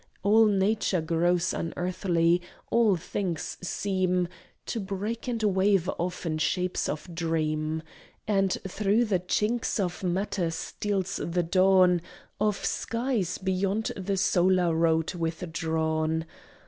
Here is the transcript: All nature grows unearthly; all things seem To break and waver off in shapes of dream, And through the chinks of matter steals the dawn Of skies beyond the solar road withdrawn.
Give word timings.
All 0.23 0.47
nature 0.47 0.99
grows 0.99 1.53
unearthly; 1.53 2.41
all 2.71 2.95
things 2.95 3.57
seem 3.61 4.29
To 4.65 4.79
break 4.79 5.27
and 5.27 5.43
waver 5.43 5.91
off 5.99 6.25
in 6.25 6.39
shapes 6.39 6.89
of 6.89 7.13
dream, 7.13 7.83
And 8.27 8.57
through 8.67 9.05
the 9.05 9.19
chinks 9.19 9.79
of 9.79 10.01
matter 10.03 10.49
steals 10.49 11.17
the 11.23 11.43
dawn 11.43 12.01
Of 12.39 12.65
skies 12.65 13.37
beyond 13.37 13.91
the 13.95 14.17
solar 14.17 14.73
road 14.75 15.13
withdrawn. 15.13 16.25